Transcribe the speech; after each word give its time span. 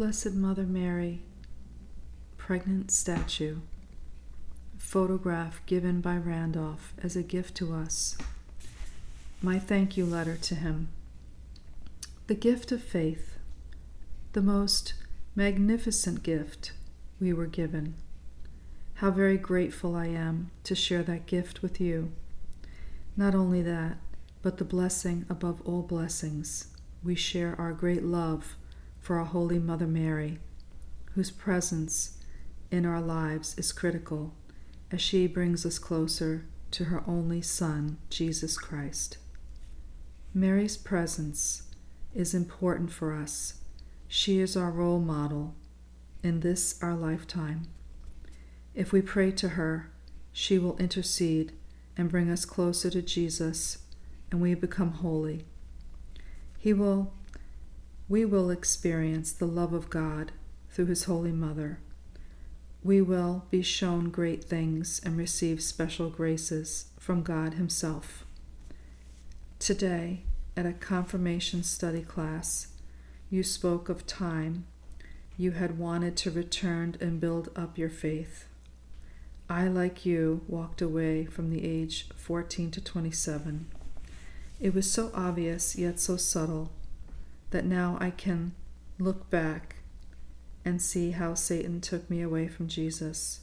Blessed 0.00 0.32
Mother 0.32 0.62
Mary, 0.62 1.20
pregnant 2.38 2.90
statue, 2.90 3.58
photograph 4.78 5.60
given 5.66 6.00
by 6.00 6.16
Randolph 6.16 6.94
as 7.02 7.16
a 7.16 7.22
gift 7.22 7.54
to 7.56 7.74
us. 7.74 8.16
My 9.42 9.58
thank 9.58 9.98
you 9.98 10.06
letter 10.06 10.38
to 10.38 10.54
him. 10.54 10.88
The 12.28 12.34
gift 12.34 12.72
of 12.72 12.82
faith, 12.82 13.36
the 14.32 14.40
most 14.40 14.94
magnificent 15.36 16.22
gift 16.22 16.72
we 17.20 17.34
were 17.34 17.44
given. 17.44 17.92
How 18.94 19.10
very 19.10 19.36
grateful 19.36 19.94
I 19.96 20.06
am 20.06 20.50
to 20.64 20.74
share 20.74 21.02
that 21.02 21.26
gift 21.26 21.60
with 21.60 21.78
you. 21.78 22.10
Not 23.18 23.34
only 23.34 23.60
that, 23.60 23.98
but 24.40 24.56
the 24.56 24.64
blessing 24.64 25.26
above 25.28 25.60
all 25.66 25.82
blessings. 25.82 26.68
We 27.04 27.14
share 27.14 27.54
our 27.60 27.74
great 27.74 28.02
love 28.02 28.56
for 29.00 29.18
our 29.18 29.24
Holy 29.24 29.58
Mother 29.58 29.86
Mary, 29.86 30.38
whose 31.14 31.30
presence 31.30 32.18
in 32.70 32.86
our 32.86 33.00
lives 33.00 33.56
is 33.58 33.72
critical 33.72 34.34
as 34.92 35.00
she 35.00 35.26
brings 35.26 35.64
us 35.64 35.78
closer 35.78 36.46
to 36.70 36.84
her 36.84 37.02
only 37.06 37.42
Son, 37.42 37.98
Jesus 38.08 38.56
Christ. 38.56 39.18
Mary's 40.32 40.76
presence 40.76 41.62
is 42.14 42.34
important 42.34 42.92
for 42.92 43.14
us. 43.14 43.54
She 44.06 44.40
is 44.40 44.56
our 44.56 44.70
role 44.70 45.00
model 45.00 45.54
in 46.22 46.40
this 46.40 46.80
our 46.82 46.94
lifetime. 46.94 47.68
If 48.74 48.92
we 48.92 49.02
pray 49.02 49.32
to 49.32 49.50
her, 49.50 49.90
she 50.32 50.58
will 50.58 50.76
intercede 50.76 51.52
and 51.96 52.10
bring 52.10 52.30
us 52.30 52.44
closer 52.44 52.90
to 52.90 53.02
Jesus, 53.02 53.78
and 54.30 54.40
we 54.40 54.54
become 54.54 54.92
holy. 54.92 55.44
He 56.58 56.72
will 56.72 57.12
we 58.10 58.24
will 58.24 58.50
experience 58.50 59.30
the 59.30 59.46
love 59.46 59.72
of 59.72 59.88
God 59.88 60.32
through 60.68 60.86
his 60.86 61.04
holy 61.04 61.30
mother. 61.30 61.78
We 62.82 63.00
will 63.00 63.44
be 63.50 63.62
shown 63.62 64.10
great 64.10 64.42
things 64.42 65.00
and 65.04 65.16
receive 65.16 65.62
special 65.62 66.10
graces 66.10 66.86
from 66.98 67.22
God 67.22 67.54
himself. 67.54 68.24
Today, 69.60 70.22
at 70.56 70.66
a 70.66 70.72
confirmation 70.72 71.62
study 71.62 72.02
class, 72.02 72.66
you 73.30 73.44
spoke 73.44 73.88
of 73.88 74.08
time 74.08 74.66
you 75.36 75.52
had 75.52 75.78
wanted 75.78 76.16
to 76.16 76.32
return 76.32 76.96
and 77.00 77.20
build 77.20 77.50
up 77.54 77.78
your 77.78 77.88
faith. 77.88 78.46
I, 79.48 79.68
like 79.68 80.04
you, 80.04 80.40
walked 80.48 80.82
away 80.82 81.26
from 81.26 81.50
the 81.50 81.64
age 81.64 82.08
14 82.16 82.72
to 82.72 82.80
27. 82.80 83.68
It 84.58 84.74
was 84.74 84.90
so 84.90 85.12
obvious 85.14 85.76
yet 85.76 86.00
so 86.00 86.16
subtle 86.16 86.72
that 87.50 87.64
now 87.64 87.98
I 88.00 88.10
can 88.10 88.54
look 88.98 89.30
back 89.30 89.76
and 90.64 90.80
see 90.80 91.12
how 91.12 91.34
Satan 91.34 91.80
took 91.80 92.08
me 92.10 92.20
away 92.22 92.48
from 92.48 92.68
Jesus, 92.68 93.40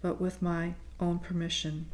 but 0.00 0.20
with 0.20 0.42
my 0.42 0.74
own 1.00 1.18
permission. 1.18 1.86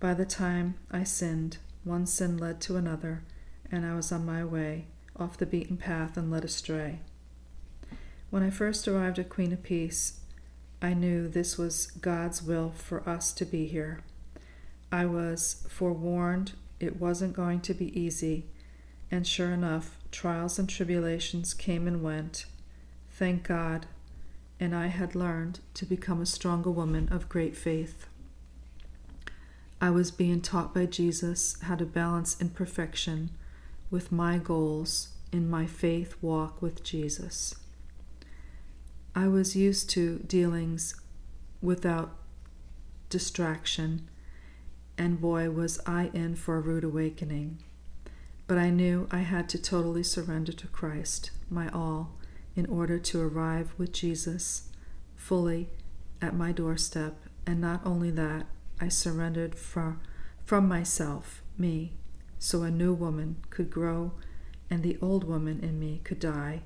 By 0.00 0.14
the 0.14 0.24
time 0.24 0.74
I 0.90 1.04
sinned, 1.04 1.58
one 1.84 2.06
sin 2.06 2.38
led 2.38 2.60
to 2.62 2.76
another, 2.76 3.22
and 3.70 3.84
I 3.86 3.94
was 3.94 4.10
on 4.10 4.26
my 4.26 4.44
way 4.44 4.86
off 5.16 5.36
the 5.36 5.46
beaten 5.46 5.76
path 5.76 6.16
and 6.16 6.30
led 6.30 6.44
astray. 6.44 7.00
When 8.30 8.42
I 8.42 8.50
first 8.50 8.88
arrived 8.88 9.18
at 9.18 9.28
Queen 9.28 9.52
of 9.52 9.62
Peace, 9.62 10.20
I 10.80 10.94
knew 10.94 11.28
this 11.28 11.58
was 11.58 11.86
God's 11.86 12.42
will 12.42 12.72
for 12.74 13.08
us 13.08 13.32
to 13.34 13.44
be 13.44 13.66
here. 13.66 14.00
I 14.90 15.06
was 15.06 15.64
forewarned 15.68 16.52
it 16.80 17.00
wasn't 17.00 17.34
going 17.34 17.60
to 17.60 17.74
be 17.74 17.98
easy 17.98 18.46
and 19.12 19.26
sure 19.26 19.50
enough, 19.50 19.98
trials 20.10 20.58
and 20.58 20.66
tribulations 20.66 21.52
came 21.52 21.86
and 21.86 22.02
went. 22.02 22.46
Thank 23.10 23.42
God. 23.42 23.84
And 24.58 24.74
I 24.74 24.86
had 24.86 25.14
learned 25.14 25.60
to 25.74 25.84
become 25.84 26.22
a 26.22 26.26
stronger 26.26 26.70
woman 26.70 27.10
of 27.12 27.28
great 27.28 27.54
faith. 27.54 28.06
I 29.82 29.90
was 29.90 30.10
being 30.10 30.40
taught 30.40 30.72
by 30.74 30.86
Jesus 30.86 31.60
how 31.62 31.74
to 31.74 31.84
balance 31.84 32.40
imperfection 32.40 33.30
with 33.90 34.10
my 34.10 34.38
goals 34.38 35.08
in 35.30 35.50
my 35.50 35.66
faith 35.66 36.16
walk 36.22 36.62
with 36.62 36.82
Jesus. 36.82 37.54
I 39.14 39.28
was 39.28 39.54
used 39.54 39.90
to 39.90 40.20
dealings 40.20 40.94
without 41.60 42.16
distraction, 43.10 44.08
and 44.96 45.20
boy, 45.20 45.50
was 45.50 45.80
I 45.84 46.10
in 46.14 46.34
for 46.34 46.56
a 46.56 46.60
rude 46.60 46.84
awakening. 46.84 47.58
But 48.46 48.58
I 48.58 48.70
knew 48.70 49.08
I 49.10 49.20
had 49.20 49.48
to 49.50 49.58
totally 49.60 50.02
surrender 50.02 50.52
to 50.52 50.66
Christ, 50.66 51.30
my 51.48 51.68
all, 51.70 52.14
in 52.54 52.66
order 52.66 52.98
to 52.98 53.20
arrive 53.20 53.72
with 53.78 53.92
Jesus 53.92 54.68
fully 55.16 55.68
at 56.20 56.34
my 56.34 56.52
doorstep. 56.52 57.16
And 57.46 57.60
not 57.60 57.80
only 57.84 58.10
that, 58.10 58.46
I 58.80 58.88
surrendered 58.88 59.54
from, 59.54 60.00
from 60.44 60.68
myself, 60.68 61.42
me, 61.56 61.92
so 62.38 62.62
a 62.62 62.70
new 62.70 62.92
woman 62.92 63.36
could 63.50 63.70
grow 63.70 64.12
and 64.72 64.82
the 64.82 64.96
old 65.02 65.24
woman 65.24 65.60
in 65.60 65.78
me 65.78 66.00
could 66.02 66.18
die, 66.18 66.62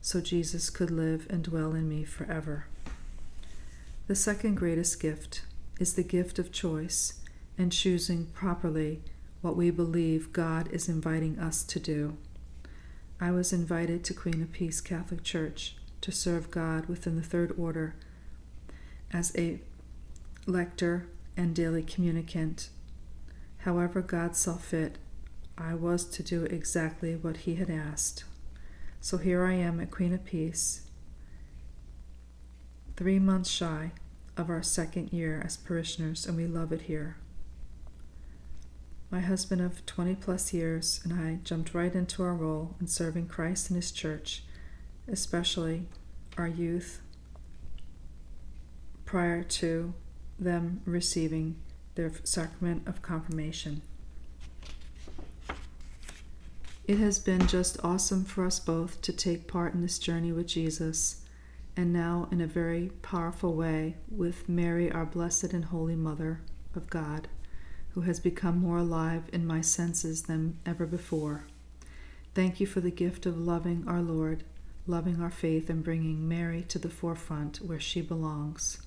so 0.00 0.20
Jesus 0.20 0.70
could 0.70 0.90
live 0.90 1.26
and 1.28 1.44
dwell 1.44 1.74
in 1.74 1.88
me 1.88 2.04
forever. 2.04 2.66
The 4.06 4.14
second 4.14 4.54
greatest 4.54 4.98
gift 4.98 5.42
is 5.78 5.94
the 5.94 6.02
gift 6.02 6.38
of 6.38 6.50
choice 6.50 7.20
and 7.58 7.70
choosing 7.70 8.26
properly 8.26 9.02
what 9.40 9.56
we 9.56 9.70
believe 9.70 10.32
God 10.32 10.68
is 10.70 10.88
inviting 10.88 11.38
us 11.38 11.62
to 11.64 11.80
do. 11.80 12.16
I 13.20 13.30
was 13.30 13.52
invited 13.52 14.04
to 14.04 14.14
Queen 14.14 14.42
of 14.42 14.52
Peace 14.52 14.80
Catholic 14.80 15.22
Church 15.22 15.76
to 16.00 16.12
serve 16.12 16.50
God 16.50 16.86
within 16.86 17.16
the 17.16 17.22
Third 17.22 17.54
Order 17.58 17.94
as 19.12 19.32
a 19.36 19.60
lector 20.46 21.06
and 21.36 21.54
daily 21.54 21.82
communicant. 21.82 22.68
However, 23.58 24.00
God 24.00 24.36
saw 24.36 24.56
fit, 24.56 24.98
I 25.56 25.74
was 25.74 26.04
to 26.06 26.22
do 26.22 26.44
exactly 26.44 27.14
what 27.14 27.38
He 27.38 27.56
had 27.56 27.70
asked. 27.70 28.24
So 29.00 29.18
here 29.18 29.44
I 29.44 29.54
am 29.54 29.80
at 29.80 29.90
Queen 29.90 30.12
of 30.12 30.24
Peace, 30.24 30.82
three 32.96 33.18
months 33.18 33.50
shy 33.50 33.92
of 34.36 34.50
our 34.50 34.62
second 34.62 35.12
year 35.12 35.42
as 35.44 35.56
parishioners, 35.56 36.26
and 36.26 36.36
we 36.36 36.46
love 36.46 36.72
it 36.72 36.82
here 36.82 37.16
my 39.10 39.20
husband 39.20 39.60
of 39.60 39.84
20 39.86 40.14
plus 40.14 40.52
years, 40.52 41.00
and 41.02 41.12
I 41.12 41.40
jumped 41.42 41.74
right 41.74 41.92
into 41.92 42.22
our 42.22 42.34
role 42.34 42.76
in 42.80 42.86
serving 42.86 43.26
Christ 43.26 43.68
and 43.68 43.76
His 43.76 43.90
church, 43.90 44.44
especially 45.08 45.86
our 46.38 46.46
youth, 46.46 47.00
prior 49.04 49.42
to 49.42 49.94
them 50.38 50.80
receiving 50.84 51.56
their 51.96 52.12
sacrament 52.22 52.86
of 52.86 53.02
confirmation. 53.02 53.82
It 56.86 56.98
has 56.98 57.18
been 57.18 57.46
just 57.48 57.78
awesome 57.84 58.24
for 58.24 58.46
us 58.46 58.60
both 58.60 59.02
to 59.02 59.12
take 59.12 59.48
part 59.48 59.74
in 59.74 59.80
this 59.80 59.98
journey 59.98 60.30
with 60.30 60.46
Jesus, 60.46 61.24
and 61.76 61.92
now 61.92 62.28
in 62.30 62.40
a 62.40 62.46
very 62.46 62.92
powerful 63.02 63.54
way 63.54 63.96
with 64.08 64.48
Mary, 64.48 64.90
our 64.90 65.04
blessed 65.04 65.52
and 65.52 65.66
holy 65.66 65.96
Mother 65.96 66.40
of 66.76 66.88
God 66.88 67.28
who 67.94 68.02
has 68.02 68.20
become 68.20 68.58
more 68.58 68.78
alive 68.78 69.24
in 69.32 69.46
my 69.46 69.60
senses 69.60 70.22
than 70.22 70.58
ever 70.64 70.86
before. 70.86 71.44
Thank 72.34 72.60
you 72.60 72.66
for 72.66 72.80
the 72.80 72.90
gift 72.90 73.26
of 73.26 73.38
loving 73.38 73.84
our 73.86 74.00
Lord, 74.00 74.44
loving 74.86 75.20
our 75.20 75.30
faith, 75.30 75.68
and 75.68 75.82
bringing 75.82 76.28
Mary 76.28 76.62
to 76.68 76.78
the 76.78 76.88
forefront 76.88 77.58
where 77.58 77.80
she 77.80 78.00
belongs. 78.00 78.80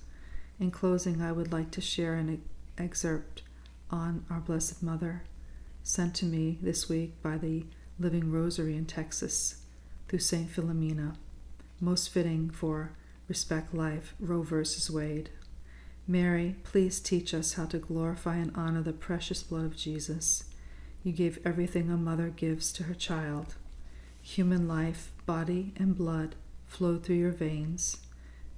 In 0.58 0.70
closing, 0.70 1.20
I 1.20 1.32
would 1.32 1.52
like 1.52 1.70
to 1.72 1.80
share 1.80 2.14
an 2.14 2.42
excerpt 2.78 3.42
on 3.90 4.24
our 4.30 4.40
Blessed 4.40 4.82
Mother, 4.82 5.24
sent 5.82 6.14
to 6.16 6.24
me 6.24 6.58
this 6.62 6.88
week 6.88 7.20
by 7.22 7.36
the 7.36 7.66
Living 7.98 8.32
Rosary 8.32 8.76
in 8.76 8.86
Texas 8.86 9.62
through 10.08 10.20
St. 10.20 10.50
Philomena, 10.50 11.16
most 11.80 12.08
fitting 12.08 12.50
for 12.50 12.92
Respect 13.28 13.74
Life, 13.74 14.14
Roe 14.18 14.42
versus 14.42 14.90
Wade. 14.90 15.30
Mary, 16.06 16.56
please 16.64 17.00
teach 17.00 17.32
us 17.32 17.54
how 17.54 17.64
to 17.64 17.78
glorify 17.78 18.36
and 18.36 18.52
honor 18.54 18.82
the 18.82 18.92
precious 18.92 19.42
blood 19.42 19.64
of 19.64 19.76
Jesus. 19.76 20.44
You 21.02 21.12
gave 21.12 21.38
everything 21.44 21.90
a 21.90 21.96
mother 21.96 22.28
gives 22.28 22.72
to 22.74 22.84
her 22.84 22.94
child. 22.94 23.54
Human 24.20 24.68
life, 24.68 25.12
body, 25.24 25.72
and 25.76 25.96
blood 25.96 26.34
flow 26.66 26.98
through 26.98 27.16
your 27.16 27.30
veins. 27.30 27.98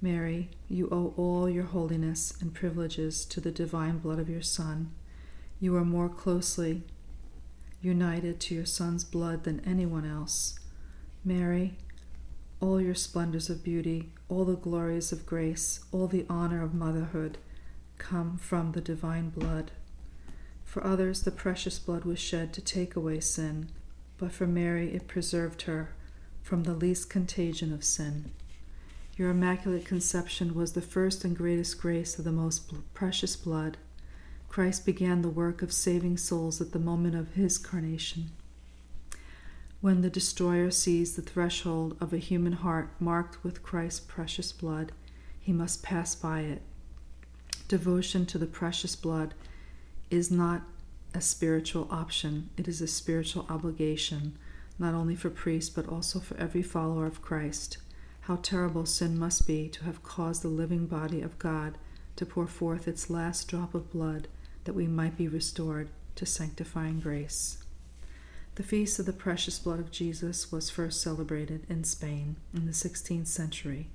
Mary, 0.01 0.49
you 0.67 0.89
owe 0.91 1.13
all 1.15 1.49
your 1.49 1.63
holiness 1.63 2.33
and 2.41 2.53
privileges 2.53 3.25
to 3.25 3.39
the 3.39 3.51
divine 3.51 3.97
blood 3.97 4.19
of 4.19 4.29
your 4.29 4.41
Son. 4.41 4.91
You 5.59 5.75
are 5.77 5.85
more 5.85 6.09
closely 6.09 6.83
united 7.81 8.39
to 8.41 8.55
your 8.55 8.65
Son's 8.65 9.03
blood 9.03 9.43
than 9.43 9.61
anyone 9.61 10.05
else. 10.05 10.59
Mary, 11.23 11.77
all 12.59 12.81
your 12.81 12.95
splendors 12.95 13.49
of 13.49 13.63
beauty, 13.63 14.09
all 14.29 14.45
the 14.45 14.55
glories 14.55 15.11
of 15.11 15.25
grace, 15.25 15.81
all 15.91 16.07
the 16.07 16.25
honor 16.29 16.63
of 16.63 16.73
motherhood 16.73 17.37
come 17.97 18.37
from 18.37 18.71
the 18.71 18.81
divine 18.81 19.29
blood. 19.29 19.71
For 20.63 20.83
others, 20.85 21.23
the 21.23 21.31
precious 21.31 21.79
blood 21.79 22.03
was 22.03 22.19
shed 22.19 22.53
to 22.53 22.61
take 22.61 22.95
away 22.95 23.19
sin, 23.19 23.69
but 24.17 24.31
for 24.31 24.47
Mary 24.47 24.93
it 24.93 25.07
preserved 25.07 25.63
her 25.63 25.89
from 26.41 26.63
the 26.63 26.73
least 26.73 27.09
contagion 27.09 27.73
of 27.73 27.83
sin. 27.83 28.31
Your 29.15 29.31
immaculate 29.31 29.85
conception 29.85 30.53
was 30.53 30.73
the 30.73 30.81
first 30.81 31.25
and 31.25 31.35
greatest 31.35 31.81
grace 31.81 32.19
of 32.19 32.25
the 32.25 32.31
most 32.31 32.71
precious 32.93 33.35
blood. 33.35 33.77
Christ 34.47 34.85
began 34.85 35.21
the 35.21 35.29
work 35.29 35.61
of 35.61 35.73
saving 35.73 36.17
souls 36.17 36.61
at 36.61 36.71
the 36.71 36.79
moment 36.79 37.15
of 37.15 37.33
his 37.33 37.57
carnation. 37.57 38.31
When 39.79 40.01
the 40.01 40.09
destroyer 40.09 40.71
sees 40.71 41.15
the 41.15 41.21
threshold 41.21 41.97
of 42.01 42.11
a 42.11 42.17
human 42.17 42.53
heart 42.53 42.89
marked 42.99 43.43
with 43.43 43.61
Christ's 43.61 43.99
precious 43.99 44.51
blood, 44.51 44.91
he 45.39 45.53
must 45.53 45.83
pass 45.83 46.15
by 46.15 46.41
it. 46.41 46.63
Devotion 47.67 48.25
to 48.25 48.39
the 48.39 48.47
precious 48.47 48.95
blood 48.95 49.35
is 50.09 50.31
not 50.31 50.63
a 51.13 51.21
spiritual 51.21 51.87
option, 51.91 52.49
it 52.57 52.67
is 52.67 52.81
a 52.81 52.87
spiritual 52.87 53.45
obligation, 53.49 54.37
not 54.79 54.95
only 54.95 55.15
for 55.15 55.29
priests 55.29 55.69
but 55.69 55.87
also 55.87 56.19
for 56.19 56.35
every 56.37 56.63
follower 56.63 57.05
of 57.05 57.21
Christ. 57.21 57.77
How 58.21 58.37
terrible 58.37 58.85
sin 58.85 59.17
must 59.17 59.45
be 59.45 59.69
to 59.69 59.83
have 59.85 60.03
caused 60.03 60.41
the 60.41 60.47
living 60.47 60.87
body 60.87 61.21
of 61.21 61.37
God 61.37 61.77
to 62.15 62.25
pour 62.25 62.47
forth 62.47 62.87
its 62.87 63.09
last 63.11 63.47
drop 63.47 63.75
of 63.75 63.91
blood 63.91 64.27
that 64.63 64.73
we 64.73 64.87
might 64.87 65.17
be 65.17 65.27
restored 65.27 65.89
to 66.15 66.25
sanctifying 66.25 66.99
grace. 66.99 67.59
The 68.57 68.63
feast 68.63 68.97
of 68.97 69.05
the 69.05 69.13
precious 69.13 69.59
blood 69.59 69.79
of 69.79 69.91
Jesus 69.91 70.51
was 70.51 70.71
first 70.71 70.99
celebrated 70.99 71.67
in 71.69 71.83
Spain 71.83 72.37
in 72.55 72.65
the 72.65 72.71
16th 72.71 73.27
century. 73.27 73.91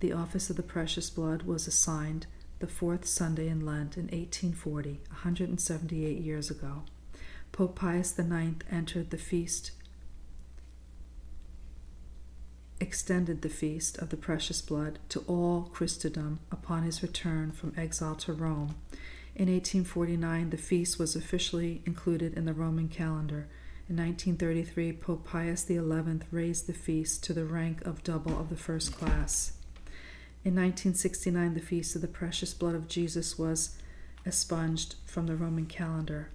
The 0.00 0.14
office 0.14 0.48
of 0.48 0.56
the 0.56 0.62
precious 0.62 1.10
blood 1.10 1.42
was 1.42 1.66
assigned 1.66 2.24
the 2.58 2.66
fourth 2.66 3.04
Sunday 3.04 3.48
in 3.48 3.66
Lent 3.66 3.98
in 3.98 4.04
1840, 4.04 5.00
178 5.08 6.18
years 6.20 6.50
ago. 6.50 6.84
Pope 7.52 7.76
Pius 7.76 8.18
IX 8.18 8.54
entered 8.70 9.10
the 9.10 9.18
feast 9.18 9.72
extended 12.80 13.42
the 13.42 13.50
feast 13.50 13.98
of 13.98 14.08
the 14.08 14.16
precious 14.16 14.62
blood 14.62 15.00
to 15.10 15.20
all 15.26 15.68
Christendom 15.74 16.38
upon 16.50 16.82
his 16.82 17.02
return 17.02 17.52
from 17.52 17.74
exile 17.76 18.14
to 18.14 18.32
Rome. 18.32 18.74
In 19.36 19.52
1849, 19.52 20.48
the 20.48 20.56
feast 20.56 20.98
was 20.98 21.14
officially 21.14 21.82
included 21.84 22.32
in 22.32 22.46
the 22.46 22.54
Roman 22.54 22.88
calendar. 22.88 23.48
In 23.88 23.96
1933, 23.96 24.92
Pope 24.92 25.24
Pius 25.24 25.66
XI 25.66 25.80
raised 26.30 26.66
the 26.66 26.74
feast 26.74 27.24
to 27.24 27.32
the 27.32 27.46
rank 27.46 27.80
of 27.86 28.04
double 28.04 28.38
of 28.38 28.50
the 28.50 28.56
first 28.56 28.92
class. 28.92 29.52
In 30.44 30.54
1969, 30.54 31.54
the 31.54 31.60
feast 31.60 31.94
of 31.96 32.02
the 32.02 32.06
precious 32.06 32.52
blood 32.52 32.74
of 32.74 32.86
Jesus 32.86 33.38
was 33.38 33.78
expunged 34.26 34.96
from 35.06 35.26
the 35.26 35.36
Roman 35.36 35.64
calendar. 35.64 36.28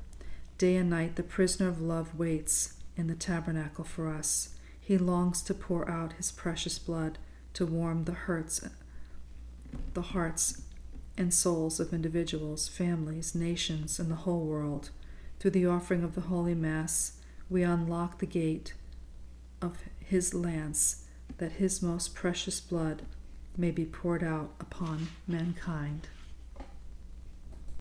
Day 0.58 0.76
and 0.78 0.90
night, 0.90 1.16
the 1.16 1.22
prisoner 1.22 1.70
of 1.70 1.80
love 1.80 2.18
waits 2.18 2.74
in 2.98 3.06
the 3.06 3.14
tabernacle 3.14 3.86
for 3.86 4.08
us. 4.10 4.56
He 4.82 4.98
longs 4.98 5.44
to 5.44 5.54
pour 5.54 5.88
out 5.88 6.14
his 6.14 6.32
precious 6.32 6.80
blood 6.80 7.20
to 7.54 7.68
warm 7.68 8.06
the 8.06 8.14
hurts, 8.14 8.68
the 9.94 10.02
hearts 10.02 10.64
and 11.20 11.32
souls 11.32 11.80
of 11.80 11.94
individuals, 11.94 12.68
families, 12.68 13.36
nations, 13.36 14.00
and 14.00 14.10
the 14.10 14.26
whole 14.26 14.44
world. 14.44 14.90
Through 15.40 15.52
the 15.52 15.68
offering 15.68 16.04
of 16.04 16.16
the 16.16 16.22
Holy 16.22 16.56
Mass, 16.56 17.20
we 17.50 17.64
unlock 17.64 18.20
the 18.20 18.26
gate 18.26 18.74
of 19.62 19.78
his 20.00 20.34
lance 20.34 21.06
that 21.38 21.54
his 21.54 21.82
most 21.82 22.14
precious 22.14 22.60
blood 22.60 23.04
may 23.58 23.72
be 23.72 23.86
poured 23.86 24.24
out 24.24 24.52
upon 24.60 25.08
mankind. 25.28 26.08